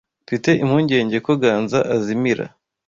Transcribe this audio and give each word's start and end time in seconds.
Mfite 0.25 0.49
impungenge 0.63 1.17
ko 1.25 1.31
Ganza 1.41 1.79
azimira. 1.95 2.45